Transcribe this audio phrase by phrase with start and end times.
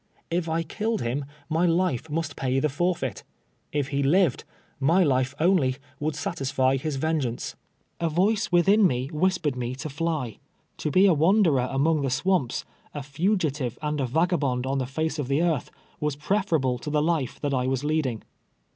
[0.31, 3.23] If I killed him, my life must pay the forfeit—
[3.71, 4.45] if he lived,
[4.79, 7.55] my life only would satisfy his vengeance.
[7.99, 10.39] A voice within whispered me to fly.
[10.77, 15.19] To be a wanderer among the swamps, a fugitive and a vagabond on the face
[15.19, 15.69] of the earth,
[15.99, 18.23] was preferable to the life that I was lead ing.